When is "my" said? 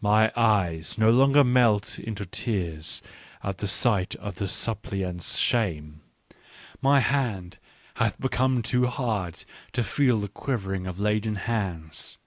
6.80-7.00